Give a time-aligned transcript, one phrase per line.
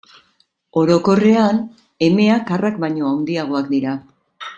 [0.83, 1.59] Orokorrean,
[2.07, 3.95] emeak arrak baino handiagoak dira.